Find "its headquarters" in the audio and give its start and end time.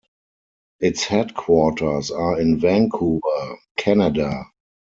0.79-2.09